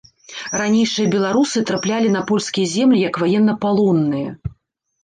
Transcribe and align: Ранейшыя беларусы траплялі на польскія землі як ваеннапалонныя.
Ранейшыя 0.61 1.11
беларусы 1.15 1.63
траплялі 1.71 2.09
на 2.17 2.25
польскія 2.33 2.73
землі 2.75 3.07
як 3.09 3.15
ваеннапалонныя. 3.27 4.29